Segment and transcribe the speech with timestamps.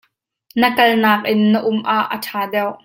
[0.59, 2.75] Na kal nakin na um ah a ṭha deuh.